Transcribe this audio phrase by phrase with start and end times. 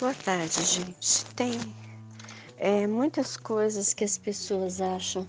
[0.00, 1.26] Boa tarde, gente.
[1.36, 1.60] Tem
[2.56, 5.28] é, muitas coisas que as pessoas acham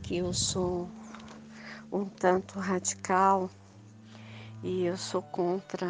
[0.00, 0.88] que eu sou
[1.90, 3.50] um tanto radical
[4.62, 5.88] e eu sou contra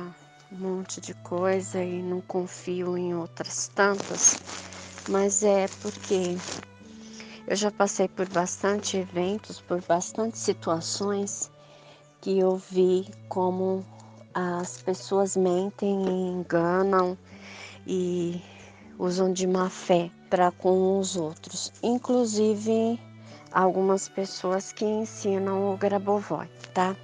[0.51, 4.39] um monte de coisa e não confio em outras tantas,
[5.11, 6.39] mas é porque
[7.47, 11.51] eu já passei por bastante eventos, por bastante situações
[12.23, 13.85] que eu vi como
[14.33, 17.19] as pessoas mentem e enganam
[17.87, 18.41] e
[18.99, 22.99] usam de má fé para com os outros, inclusive
[23.53, 26.97] algumas pessoas que ensinam o Grabovoi, tá?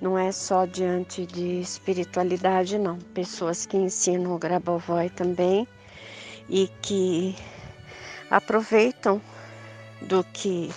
[0.00, 2.98] Não é só diante de espiritualidade, não.
[3.14, 5.68] Pessoas que ensinam o Grabovoi também
[6.48, 7.36] e que
[8.30, 9.20] aproveitam
[10.00, 10.70] do que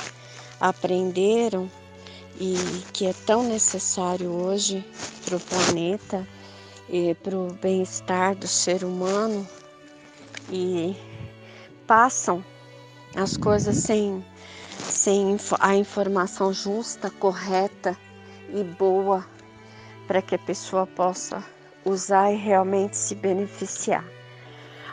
[0.59, 1.69] aprenderam
[2.39, 2.55] e
[2.91, 4.85] que é tão necessário hoje
[5.25, 6.27] para o planeta
[6.89, 9.47] e para o bem-estar do ser humano
[10.49, 10.95] e
[11.87, 12.43] passam
[13.15, 14.25] as coisas sem,
[14.77, 17.97] sem a informação justa, correta
[18.49, 19.25] e boa
[20.07, 21.43] para que a pessoa possa
[21.85, 24.05] usar e realmente se beneficiar.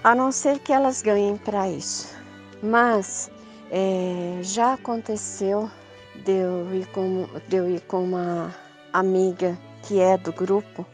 [0.02, 2.08] A não ser que elas ganhem para isso.
[2.62, 3.30] Mas
[3.70, 5.70] é, já aconteceu
[6.24, 8.54] de eu, ir com, de eu ir com uma
[8.92, 10.86] amiga que é do grupo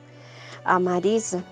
[0.66, 1.44] a Marisa,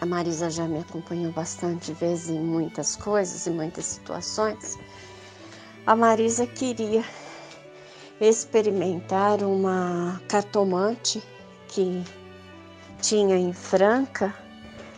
[0.00, 4.78] a Marisa já me acompanhou bastante vezes em muitas coisas, em muitas situações.
[5.86, 7.04] A Marisa queria
[8.18, 11.22] experimentar uma cartomante
[11.68, 12.02] que
[13.02, 14.34] tinha em Franca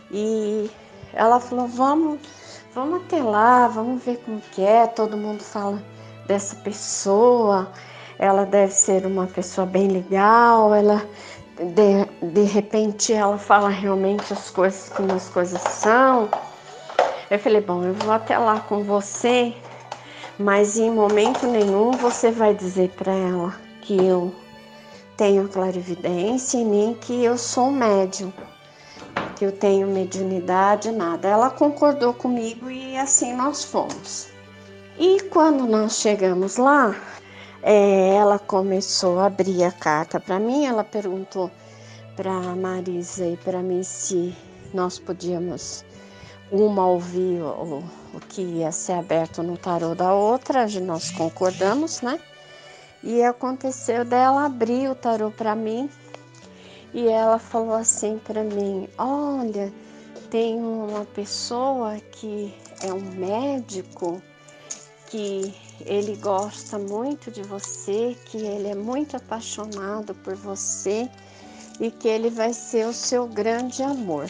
[0.09, 0.71] e
[1.13, 2.19] ela falou: "Vamos,
[2.73, 4.87] vamos até lá, vamos ver como que é".
[4.87, 5.83] Todo mundo fala
[6.27, 7.69] dessa pessoa.
[8.17, 11.05] Ela deve ser uma pessoa bem legal, ela
[11.59, 16.29] de, de repente ela fala realmente as coisas como as coisas são.
[17.29, 19.53] Eu falei, bom, eu vou até lá com você,
[20.37, 24.33] mas em momento nenhum você vai dizer para ela que eu
[25.17, 28.31] tenho clarividência e nem que eu sou médium,
[29.35, 31.27] que eu tenho mediunidade, nada.
[31.27, 34.27] Ela concordou comigo e assim nós fomos.
[34.99, 36.95] E quando nós chegamos lá,
[37.67, 41.49] é, ela começou a abrir a carta para mim, ela perguntou
[42.15, 44.35] para Marisa e para mim se
[44.71, 45.83] nós podíamos
[46.51, 47.83] uma ouvir o,
[48.13, 52.19] o que ia ser aberto no tarô da outra, nós concordamos, né?
[53.03, 55.89] E aconteceu dela abrir o tarô para mim
[56.93, 59.73] e ela falou assim para mim: Olha,
[60.29, 62.53] tem uma pessoa que
[62.83, 64.21] é um médico
[65.07, 71.09] que ele gosta muito de você, que ele é muito apaixonado por você
[71.79, 74.29] e que ele vai ser o seu grande amor.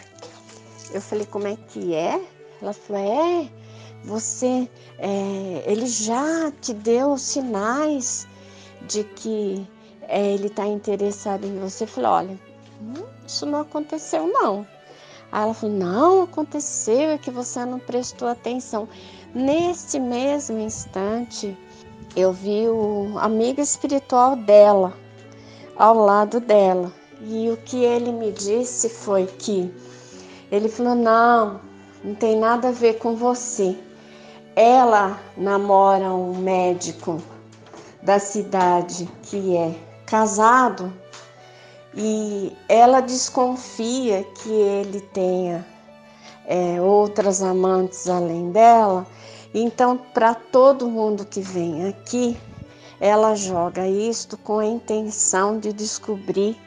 [0.91, 2.21] Eu falei, como é que é?
[2.61, 3.49] Ela falou, é,
[4.03, 8.27] você, é, ele já te deu sinais
[8.87, 9.67] de que
[10.03, 11.83] é, ele está interessado em você.
[11.83, 12.39] Eu falei, olha,
[12.81, 14.65] hum, isso não aconteceu não.
[15.35, 18.87] Aí ela falou, não, aconteceu, é que você não prestou atenção.
[19.33, 21.57] Neste mesmo instante,
[22.15, 24.93] eu vi o amigo espiritual dela
[25.75, 26.89] ao lado dela.
[27.19, 29.69] E o que ele me disse foi que
[30.49, 31.59] ele falou: Não,
[32.01, 33.77] não tem nada a ver com você.
[34.55, 37.21] Ela namora um médico
[38.01, 39.75] da cidade que é
[40.05, 40.93] casado
[41.95, 45.65] e ela desconfia que ele tenha
[46.45, 49.07] é, outras amantes além dela
[49.57, 52.37] então, para todo mundo que vem aqui,
[52.99, 56.57] ela joga isto com a intenção de descobrir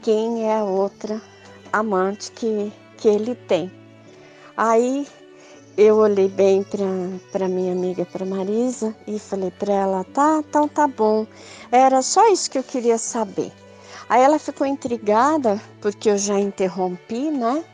[0.00, 1.20] quem é a outra
[1.70, 3.70] amante que, que ele tem.
[4.56, 5.06] Aí
[5.76, 6.64] eu olhei bem
[7.30, 11.26] para minha amiga, para Marisa, e falei para ela: tá, então tá bom.
[11.70, 13.52] Era só isso que eu queria saber.
[14.10, 17.64] Aí ela ficou intrigada, porque eu já interrompi, né?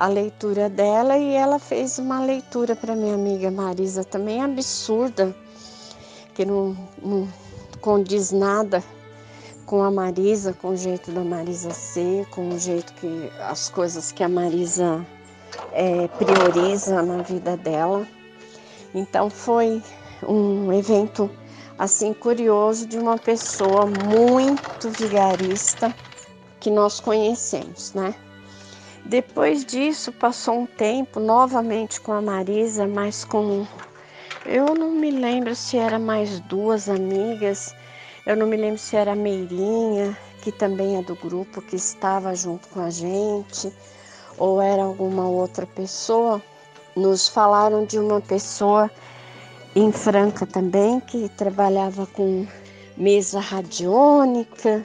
[0.00, 5.36] a leitura dela e ela fez uma leitura para minha amiga Marisa também absurda,
[6.34, 7.28] que não, não
[7.82, 8.82] condiz nada
[9.66, 14.10] com a Marisa, com o jeito da Marisa ser, com o jeito que as coisas
[14.10, 15.04] que a Marisa
[15.72, 18.06] é, prioriza na vida dela.
[18.94, 19.82] Então foi
[20.26, 21.30] um evento
[21.80, 25.94] assim curioso de uma pessoa muito vigarista
[26.60, 28.14] que nós conhecemos, né?
[29.06, 33.66] Depois disso, passou um tempo novamente com a Marisa, mas com.
[34.44, 37.74] Eu não me lembro se era mais duas amigas,
[38.26, 42.34] eu não me lembro se era a Meirinha, que também é do grupo, que estava
[42.34, 43.72] junto com a gente,
[44.36, 46.42] ou era alguma outra pessoa,
[46.94, 48.90] nos falaram de uma pessoa
[49.74, 52.46] em Franca também que trabalhava com
[52.96, 54.84] mesa radiônica,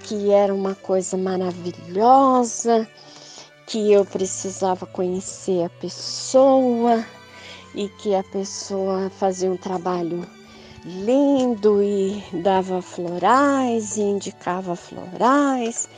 [0.00, 2.88] que era uma coisa maravilhosa,
[3.66, 7.04] que eu precisava conhecer a pessoa
[7.74, 10.26] e que a pessoa fazia um trabalho
[10.84, 15.88] lindo e dava florais e indicava florais.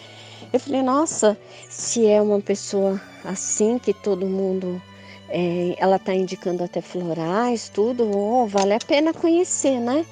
[0.52, 1.36] Eu falei, nossa,
[1.68, 4.80] se é uma pessoa assim que todo mundo
[5.28, 10.06] é, ela está indicando até florais, tudo, oh, vale a pena conhecer, né?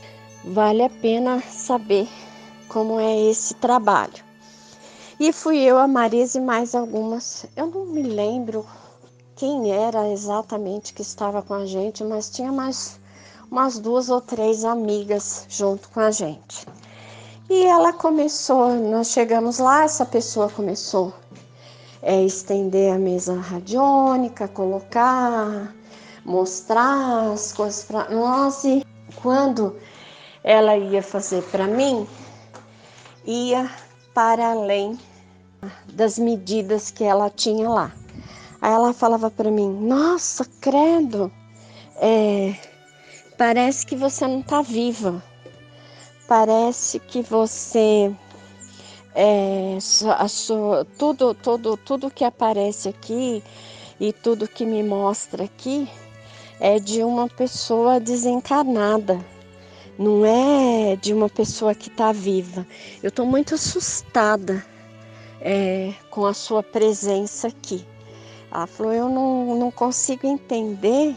[0.44, 2.08] Vale a pena saber
[2.68, 4.24] como é esse trabalho.
[5.18, 7.46] E fui eu, a Marisa e mais algumas.
[7.56, 8.66] Eu não me lembro
[9.36, 13.00] quem era exatamente que estava com a gente, mas tinha mais
[13.50, 16.66] umas duas ou três amigas junto com a gente.
[17.48, 21.12] E ela começou, nós chegamos lá, essa pessoa começou
[22.04, 25.74] é, estender a mesa radiônica, colocar,
[26.22, 28.62] mostrar as coisas para nós.
[28.64, 28.86] E
[29.22, 29.74] quando
[30.44, 32.06] ela ia fazer para mim,
[33.24, 33.70] ia
[34.12, 34.98] para além
[35.94, 37.90] das medidas que ela tinha lá.
[38.60, 41.32] Aí ela falava para mim: Nossa, credo,
[41.96, 42.54] é,
[43.38, 45.22] parece que você não está viva,
[46.28, 48.14] parece que você
[49.14, 49.78] é,
[50.98, 53.42] tudo, tudo, tudo que aparece aqui
[54.00, 55.88] e tudo que me mostra aqui
[56.60, 59.18] é de uma pessoa desencarnada
[59.98, 62.66] não é de uma pessoa que está viva.
[63.02, 64.64] Eu estou muito assustada
[65.40, 67.86] é, com a sua presença aqui.
[68.52, 71.14] Ela falou: eu não, não consigo entender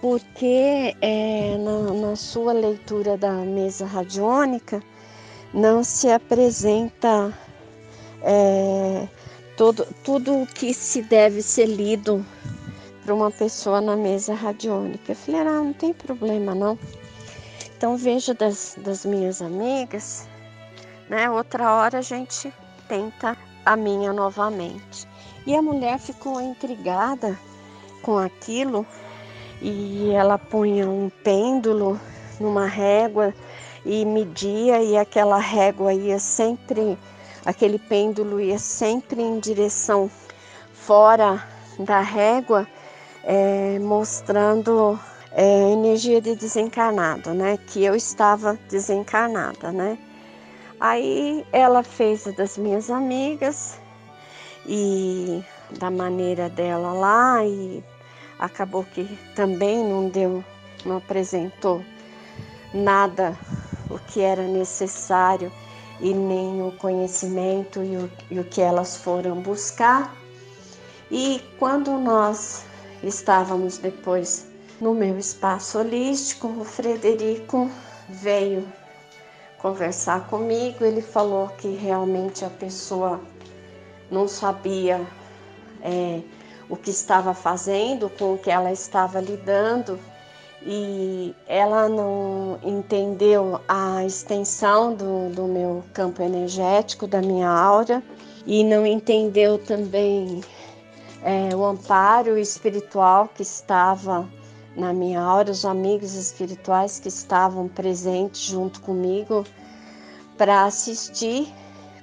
[0.00, 4.82] porque é, na, na sua leitura da mesa radiônica
[5.52, 7.32] não se apresenta
[8.22, 9.08] é,
[9.56, 12.24] todo, tudo o que se deve ser lido
[13.04, 15.12] para uma pessoa na mesa radiônica.
[15.12, 16.78] Eu falei: ah, não tem problema não.
[17.76, 20.28] Então vejo das, das minhas amigas,
[21.08, 21.30] né?
[21.30, 22.52] Outra hora a gente
[22.88, 25.06] tenta a minha novamente.
[25.46, 27.38] E a mulher ficou intrigada
[28.02, 28.86] com aquilo
[29.62, 31.98] e ela punha um pêndulo
[32.38, 33.34] numa régua
[33.84, 36.98] e media e aquela régua ia sempre,
[37.44, 40.10] aquele pêndulo ia sempre em direção
[40.72, 41.42] fora
[41.78, 42.66] da régua,
[43.24, 44.98] é, mostrando
[45.32, 47.58] é, energia de desencarnado, né?
[47.68, 49.98] Que eu estava desencarnada, né?
[50.80, 53.78] Aí ela fez das minhas amigas
[54.66, 55.42] e
[55.78, 57.82] da maneira dela lá e
[58.38, 59.04] acabou que
[59.34, 60.44] também não deu,
[60.84, 61.82] não apresentou
[62.72, 63.36] nada
[63.90, 65.52] o que era necessário
[66.00, 70.14] e nem o conhecimento e o, e o que elas foram buscar.
[71.10, 72.64] E quando nós
[73.02, 74.46] estávamos depois
[74.80, 77.70] no meu espaço holístico, o Frederico
[78.08, 78.66] veio
[79.58, 80.84] conversar comigo.
[80.84, 83.20] Ele falou que realmente a pessoa
[84.10, 85.04] não sabia
[85.82, 86.20] é,
[86.68, 89.98] o que estava fazendo, com o que ela estava lidando,
[90.62, 98.02] e ela não entendeu a extensão do, do meu campo energético, da minha aura,
[98.46, 100.40] e não entendeu também
[101.22, 104.28] é, o amparo espiritual que estava
[104.76, 109.44] na minha aura, os amigos espirituais que estavam presentes junto comigo
[110.36, 111.52] para assistir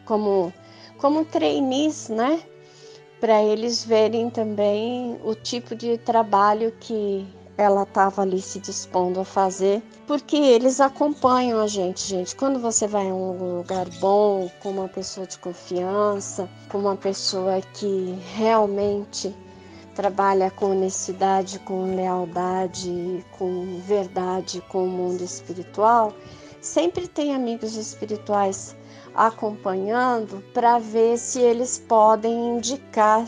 [0.05, 0.53] como,
[0.97, 2.41] como trainees, né?
[3.19, 7.25] Para eles verem também o tipo de trabalho que
[7.57, 12.35] ela estava ali se dispondo a fazer, porque eles acompanham a gente, gente.
[12.35, 17.61] Quando você vai a um lugar bom, com uma pessoa de confiança, com uma pessoa
[17.73, 19.33] que realmente
[19.95, 26.13] trabalha com honestidade, com lealdade, com verdade com o mundo espiritual,
[26.61, 28.75] sempre tem amigos espirituais
[29.15, 33.25] acompanhando para ver se eles podem indicar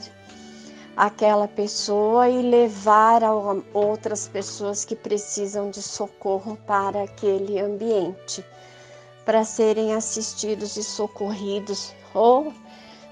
[0.98, 3.32] aquela pessoa e levar a
[3.72, 8.44] outras pessoas que precisam de socorro para aquele ambiente,
[9.24, 12.52] para serem assistidos e socorridos ou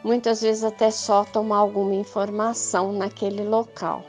[0.03, 4.03] muitas vezes até só tomar alguma informação naquele local.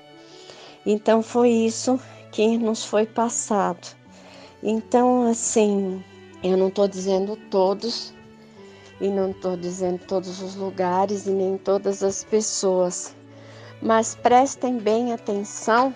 [0.87, 2.01] Então foi isso
[2.33, 3.95] que nos foi passado.
[4.63, 6.03] Então, assim,
[6.43, 8.15] eu não estou dizendo todos
[9.01, 13.15] e não estou dizendo todos os lugares e nem todas as pessoas,
[13.83, 15.95] mas prestem bem atenção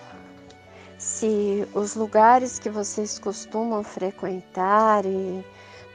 [0.97, 5.43] se os lugares que vocês costumam frequentar e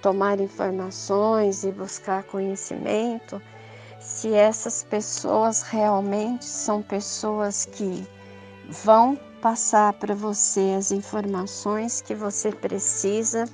[0.03, 3.41] tomar informações e buscar conhecimento
[4.01, 8.07] se essas pessoas realmente são pessoas que
[8.69, 13.47] vão passar para você as informações que você precisa,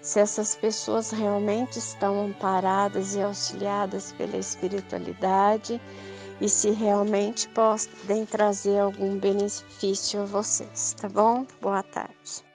[0.00, 5.80] se essas pessoas realmente estão amparadas e auxiliadas pela espiritualidade
[6.40, 11.46] e se realmente podem trazer algum benefício a vocês, tá bom?
[11.60, 12.53] Boa tarde.